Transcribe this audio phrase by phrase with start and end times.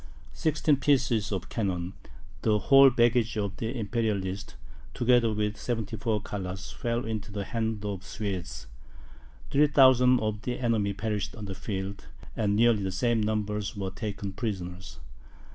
[0.33, 1.93] Sixteen pieces of cannon,
[2.41, 4.55] the whole baggage of the Imperialists,
[4.95, 8.65] together with 74 colours, fell into the hands of the Swedes;
[9.51, 14.33] 3,000 of the enemy perished on the field, and nearly the same number were taken
[14.33, 14.97] prisoners.